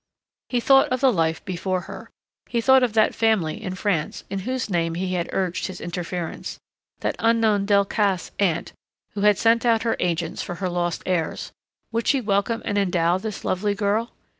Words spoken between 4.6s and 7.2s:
name he had urged his interference. That